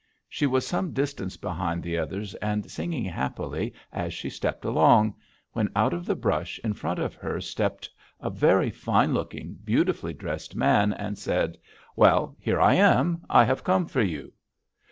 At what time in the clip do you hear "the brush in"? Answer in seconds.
6.01-6.73